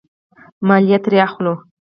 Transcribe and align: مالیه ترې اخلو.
مالیه 0.67 0.97
ترې 1.03 1.17
اخلو. 1.27 1.53